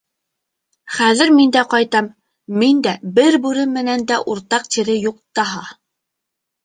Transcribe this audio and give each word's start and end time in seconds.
Хәҙер 0.99 1.33
мин 1.39 1.51
дә 1.55 1.61
ҡайтам, 1.73 2.07
миндә 2.63 2.95
бер 3.19 3.39
бүре 3.47 3.67
менән 3.77 4.07
дә 4.13 4.21
уртаҡ 4.35 4.67
тире 4.77 4.97
юҡ 5.05 5.21
таһа. 5.41 5.63